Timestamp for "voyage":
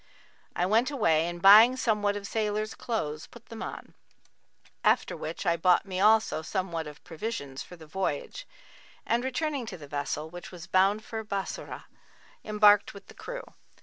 7.85-8.47